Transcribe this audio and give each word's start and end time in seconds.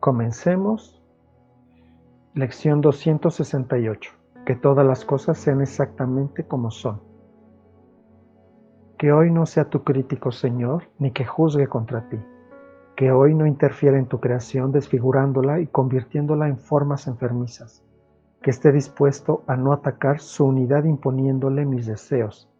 Comencemos. 0.00 0.98
Lección 2.32 2.80
268. 2.80 4.12
Que 4.46 4.54
todas 4.54 4.86
las 4.86 5.04
cosas 5.04 5.36
sean 5.36 5.60
exactamente 5.60 6.44
como 6.44 6.70
son. 6.70 7.02
Que 8.96 9.12
hoy 9.12 9.30
no 9.30 9.44
sea 9.44 9.68
tu 9.68 9.84
crítico, 9.84 10.32
Señor, 10.32 10.84
ni 10.98 11.10
que 11.10 11.26
juzgue 11.26 11.66
contra 11.66 12.08
ti. 12.08 12.18
Que 12.96 13.12
hoy 13.12 13.34
no 13.34 13.44
interfiera 13.44 13.98
en 13.98 14.06
tu 14.06 14.20
creación, 14.20 14.72
desfigurándola 14.72 15.60
y 15.60 15.66
convirtiéndola 15.66 16.48
en 16.48 16.56
formas 16.56 17.06
enfermizas. 17.06 17.84
Que 18.40 18.48
esté 18.48 18.72
dispuesto 18.72 19.44
a 19.46 19.56
no 19.56 19.74
atacar 19.74 20.20
su 20.20 20.46
unidad 20.46 20.84
imponiéndole 20.84 21.66
mis 21.66 21.84
deseos, 21.84 22.50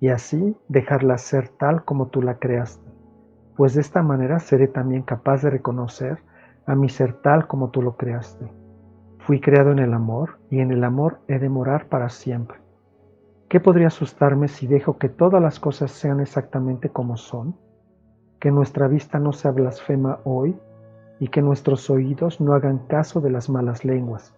y 0.00 0.08
así 0.08 0.54
dejarla 0.68 1.16
ser 1.16 1.48
tal 1.48 1.82
como 1.82 2.08
tú 2.08 2.20
la 2.20 2.38
creaste. 2.38 2.90
Pues 3.56 3.72
de 3.72 3.80
esta 3.80 4.02
manera 4.02 4.38
seré 4.38 4.68
también 4.68 5.00
capaz 5.00 5.42
de 5.42 5.48
reconocer 5.48 6.22
a 6.70 6.76
mi 6.76 6.88
ser 6.88 7.14
tal 7.14 7.48
como 7.48 7.70
tú 7.70 7.82
lo 7.82 7.96
creaste. 7.96 8.46
Fui 9.18 9.40
creado 9.40 9.72
en 9.72 9.80
el 9.80 9.92
amor 9.92 10.38
y 10.50 10.60
en 10.60 10.70
el 10.70 10.84
amor 10.84 11.18
he 11.26 11.40
de 11.40 11.48
morar 11.48 11.88
para 11.88 12.08
siempre. 12.10 12.58
¿Qué 13.48 13.58
podría 13.58 13.88
asustarme 13.88 14.46
si 14.46 14.68
dejo 14.68 14.96
que 14.96 15.08
todas 15.08 15.42
las 15.42 15.58
cosas 15.58 15.90
sean 15.90 16.20
exactamente 16.20 16.88
como 16.88 17.16
son? 17.16 17.56
Que 18.38 18.52
nuestra 18.52 18.86
vista 18.86 19.18
no 19.18 19.32
sea 19.32 19.50
blasfema 19.50 20.20
hoy 20.22 20.56
y 21.18 21.26
que 21.26 21.42
nuestros 21.42 21.90
oídos 21.90 22.40
no 22.40 22.54
hagan 22.54 22.86
caso 22.86 23.20
de 23.20 23.30
las 23.30 23.50
malas 23.50 23.84
lenguas. 23.84 24.32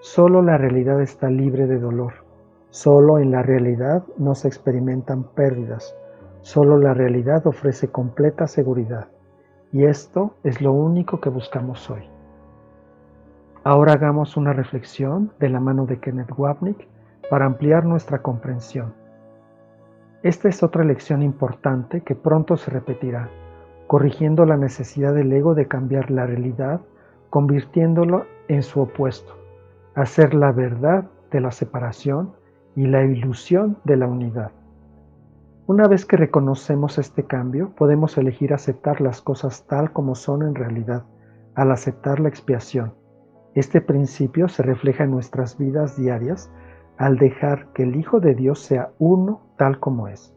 Solo 0.00 0.42
la 0.42 0.56
realidad 0.56 1.02
está 1.02 1.28
libre 1.28 1.66
de 1.66 1.80
dolor. 1.80 2.24
Solo 2.70 3.18
en 3.18 3.32
la 3.32 3.42
realidad 3.42 4.04
no 4.16 4.36
se 4.36 4.46
experimentan 4.46 5.24
pérdidas. 5.24 5.96
Solo 6.40 6.78
la 6.78 6.94
realidad 6.94 7.44
ofrece 7.48 7.88
completa 7.88 8.46
seguridad. 8.46 9.08
Y 9.74 9.86
esto 9.86 10.36
es 10.44 10.60
lo 10.60 10.70
único 10.70 11.20
que 11.20 11.28
buscamos 11.28 11.90
hoy. 11.90 12.04
Ahora 13.64 13.94
hagamos 13.94 14.36
una 14.36 14.52
reflexión 14.52 15.32
de 15.40 15.48
la 15.48 15.58
mano 15.58 15.84
de 15.84 15.98
Kenneth 15.98 16.30
Wapnick 16.36 16.86
para 17.28 17.46
ampliar 17.46 17.84
nuestra 17.84 18.22
comprensión. 18.22 18.94
Esta 20.22 20.48
es 20.48 20.62
otra 20.62 20.84
lección 20.84 21.22
importante 21.22 22.02
que 22.02 22.14
pronto 22.14 22.56
se 22.56 22.70
repetirá, 22.70 23.28
corrigiendo 23.88 24.46
la 24.46 24.56
necesidad 24.56 25.12
del 25.12 25.32
ego 25.32 25.56
de 25.56 25.66
cambiar 25.66 26.08
la 26.12 26.24
realidad, 26.24 26.80
convirtiéndolo 27.28 28.26
en 28.46 28.62
su 28.62 28.80
opuesto, 28.80 29.36
hacer 29.96 30.34
la 30.34 30.52
verdad 30.52 31.06
de 31.32 31.40
la 31.40 31.50
separación 31.50 32.32
y 32.76 32.86
la 32.86 33.02
ilusión 33.02 33.76
de 33.82 33.96
la 33.96 34.06
unidad. 34.06 34.52
Una 35.66 35.88
vez 35.88 36.04
que 36.04 36.18
reconocemos 36.18 36.98
este 36.98 37.24
cambio, 37.24 37.70
podemos 37.74 38.18
elegir 38.18 38.52
aceptar 38.52 39.00
las 39.00 39.22
cosas 39.22 39.66
tal 39.66 39.94
como 39.94 40.14
son 40.14 40.42
en 40.42 40.54
realidad, 40.54 41.04
al 41.54 41.72
aceptar 41.72 42.20
la 42.20 42.28
expiación. 42.28 42.92
Este 43.54 43.80
principio 43.80 44.48
se 44.48 44.62
refleja 44.62 45.04
en 45.04 45.10
nuestras 45.10 45.56
vidas 45.56 45.96
diarias 45.96 46.52
al 46.98 47.16
dejar 47.16 47.72
que 47.72 47.84
el 47.84 47.96
Hijo 47.96 48.20
de 48.20 48.34
Dios 48.34 48.58
sea 48.58 48.90
uno 48.98 49.40
tal 49.56 49.80
como 49.80 50.06
es. 50.06 50.36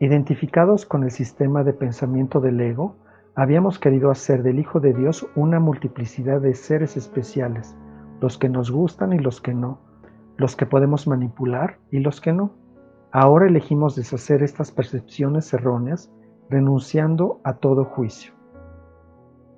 Identificados 0.00 0.84
con 0.84 1.02
el 1.04 1.12
sistema 1.12 1.64
de 1.64 1.72
pensamiento 1.72 2.40
del 2.40 2.60
ego, 2.60 2.96
habíamos 3.34 3.78
querido 3.78 4.10
hacer 4.10 4.42
del 4.42 4.58
Hijo 4.58 4.80
de 4.80 4.92
Dios 4.92 5.26
una 5.34 5.60
multiplicidad 5.60 6.42
de 6.42 6.54
seres 6.54 6.98
especiales, 6.98 7.74
los 8.20 8.36
que 8.36 8.50
nos 8.50 8.70
gustan 8.70 9.14
y 9.14 9.18
los 9.18 9.40
que 9.40 9.54
no, 9.54 9.78
los 10.36 10.56
que 10.56 10.66
podemos 10.66 11.06
manipular 11.06 11.78
y 11.90 12.00
los 12.00 12.20
que 12.20 12.34
no. 12.34 12.59
Ahora 13.12 13.48
elegimos 13.48 13.96
deshacer 13.96 14.42
estas 14.44 14.70
percepciones 14.70 15.52
erróneas 15.52 16.12
renunciando 16.48 17.40
a 17.42 17.54
todo 17.54 17.84
juicio. 17.84 18.32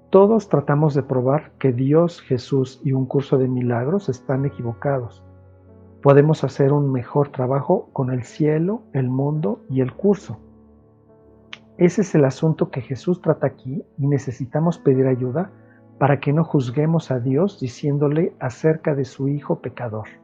Todos 0.08 0.48
tratamos 0.48 0.94
de 0.94 1.02
probar 1.02 1.52
que 1.58 1.72
Dios, 1.72 2.22
Jesús 2.22 2.80
y 2.82 2.92
un 2.92 3.04
curso 3.04 3.36
de 3.36 3.48
milagros 3.48 4.08
están 4.08 4.46
equivocados. 4.46 5.22
Podemos 6.02 6.44
hacer 6.44 6.72
un 6.72 6.92
mejor 6.92 7.28
trabajo 7.28 7.90
con 7.92 8.10
el 8.10 8.22
cielo, 8.22 8.82
el 8.94 9.10
mundo 9.10 9.60
y 9.68 9.82
el 9.82 9.92
curso. 9.92 10.38
Ese 11.76 12.00
es 12.00 12.14
el 12.14 12.24
asunto 12.24 12.70
que 12.70 12.80
Jesús 12.80 13.20
trata 13.20 13.46
aquí 13.46 13.84
y 13.98 14.06
necesitamos 14.06 14.78
pedir 14.78 15.06
ayuda 15.06 15.50
para 15.98 16.20
que 16.20 16.32
no 16.32 16.44
juzguemos 16.44 17.10
a 17.10 17.20
Dios 17.20 17.60
diciéndole 17.60 18.34
acerca 18.40 18.94
de 18.94 19.04
su 19.04 19.28
Hijo 19.28 19.60
pecador. 19.60 20.21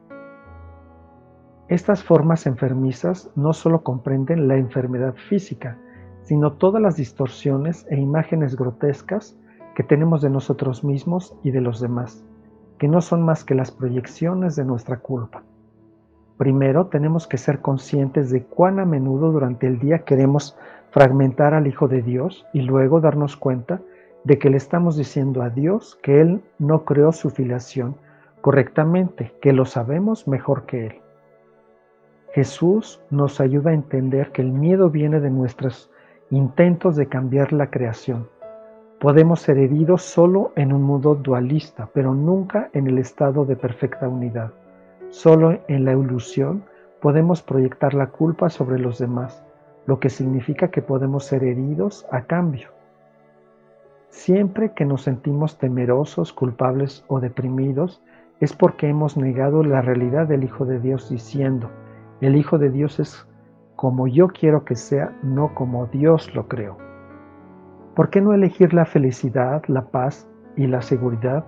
Estas 1.69 2.03
formas 2.03 2.47
enfermizas 2.47 3.29
no 3.35 3.53
solo 3.53 3.83
comprenden 3.83 4.47
la 4.47 4.55
enfermedad 4.55 5.13
física, 5.29 5.77
sino 6.23 6.53
todas 6.53 6.81
las 6.81 6.95
distorsiones 6.95 7.85
e 7.91 7.99
imágenes 7.99 8.55
grotescas 8.55 9.37
que 9.75 9.83
tenemos 9.83 10.23
de 10.23 10.31
nosotros 10.31 10.83
mismos 10.83 11.37
y 11.43 11.51
de 11.51 11.61
los 11.61 11.79
demás, 11.79 12.25
que 12.79 12.87
no 12.87 13.01
son 13.01 13.21
más 13.21 13.43
que 13.43 13.53
las 13.53 13.69
proyecciones 13.69 14.55
de 14.55 14.65
nuestra 14.65 14.97
culpa. 14.97 15.43
Primero 16.39 16.87
tenemos 16.87 17.27
que 17.27 17.37
ser 17.37 17.61
conscientes 17.61 18.31
de 18.31 18.45
cuán 18.45 18.79
a 18.79 18.85
menudo 18.85 19.31
durante 19.31 19.67
el 19.67 19.77
día 19.77 19.99
queremos 20.05 20.57
fragmentar 20.89 21.53
al 21.53 21.67
Hijo 21.67 21.87
de 21.87 22.01
Dios 22.01 22.47
y 22.51 22.61
luego 22.61 22.99
darnos 22.99 23.37
cuenta 23.37 23.79
de 24.23 24.39
que 24.39 24.49
le 24.49 24.57
estamos 24.57 24.97
diciendo 24.97 25.43
a 25.43 25.51
Dios 25.51 25.99
que 26.01 26.19
Él 26.19 26.41
no 26.57 26.83
creó 26.83 27.11
su 27.11 27.29
filiación 27.29 27.95
correctamente, 28.41 29.35
que 29.39 29.53
lo 29.53 29.65
sabemos 29.65 30.27
mejor 30.27 30.65
que 30.65 30.87
Él. 30.87 31.01
Jesús 32.39 33.01
nos 33.09 33.41
ayuda 33.41 33.71
a 33.71 33.73
entender 33.73 34.31
que 34.31 34.41
el 34.41 34.53
miedo 34.53 34.89
viene 34.89 35.19
de 35.19 35.29
nuestros 35.29 35.91
intentos 36.29 36.95
de 36.95 37.07
cambiar 37.07 37.51
la 37.51 37.69
creación. 37.69 38.29
Podemos 39.01 39.41
ser 39.41 39.57
heridos 39.57 40.03
solo 40.03 40.53
en 40.55 40.71
un 40.71 40.81
mundo 40.83 41.15
dualista, 41.15 41.89
pero 41.93 42.13
nunca 42.13 42.69
en 42.71 42.87
el 42.87 42.97
estado 42.97 43.43
de 43.43 43.57
perfecta 43.57 44.07
unidad. 44.07 44.53
Solo 45.09 45.59
en 45.67 45.83
la 45.83 45.91
ilusión 45.91 46.63
podemos 47.01 47.41
proyectar 47.41 47.93
la 47.93 48.07
culpa 48.07 48.49
sobre 48.49 48.79
los 48.79 48.99
demás, 48.99 49.43
lo 49.85 49.99
que 49.99 50.09
significa 50.09 50.69
que 50.69 50.81
podemos 50.81 51.25
ser 51.25 51.43
heridos 51.43 52.07
a 52.09 52.21
cambio. 52.21 52.69
Siempre 54.11 54.71
que 54.71 54.85
nos 54.85 55.01
sentimos 55.01 55.57
temerosos, 55.57 56.31
culpables 56.31 57.03
o 57.09 57.19
deprimidos, 57.19 58.01
es 58.39 58.53
porque 58.53 58.87
hemos 58.87 59.17
negado 59.17 59.61
la 59.61 59.81
realidad 59.81 60.25
del 60.25 60.45
Hijo 60.45 60.63
de 60.63 60.79
Dios 60.79 61.09
diciendo, 61.09 61.69
el 62.27 62.35
Hijo 62.35 62.57
de 62.57 62.69
Dios 62.69 62.99
es 62.99 63.25
como 63.75 64.07
yo 64.07 64.27
quiero 64.27 64.65
que 64.65 64.75
sea, 64.75 65.17
no 65.23 65.53
como 65.55 65.85
Dios 65.85 66.35
lo 66.35 66.47
creó. 66.47 66.77
¿Por 67.95 68.09
qué 68.09 68.19
no 68.19 68.33
elegir 68.33 68.73
la 68.73 68.85
felicidad, 68.85 69.63
la 69.67 69.85
paz 69.85 70.27
y 70.55 70.67
la 70.67 70.81
seguridad 70.81 71.45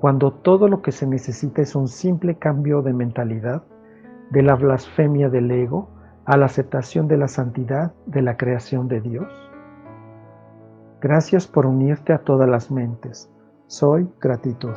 cuando 0.00 0.32
todo 0.32 0.68
lo 0.68 0.82
que 0.82 0.92
se 0.92 1.06
necesita 1.06 1.62
es 1.62 1.74
un 1.74 1.88
simple 1.88 2.36
cambio 2.36 2.82
de 2.82 2.92
mentalidad, 2.92 3.62
de 4.30 4.42
la 4.42 4.54
blasfemia 4.54 5.28
del 5.28 5.50
ego 5.50 5.88
a 6.24 6.36
la 6.36 6.46
aceptación 6.46 7.08
de 7.08 7.18
la 7.18 7.28
santidad 7.28 7.92
de 8.06 8.22
la 8.22 8.36
creación 8.36 8.88
de 8.88 9.00
Dios? 9.00 9.28
Gracias 11.00 11.48
por 11.48 11.66
unirte 11.66 12.12
a 12.12 12.18
todas 12.18 12.48
las 12.48 12.70
mentes. 12.70 13.28
Soy 13.66 14.08
gratitud. 14.20 14.76